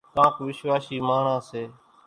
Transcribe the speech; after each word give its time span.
ڪانڪ 0.15 0.35
وِشواشِي 0.47 0.97
ماڻۿان 1.07 1.39
سي۔ 1.49 1.63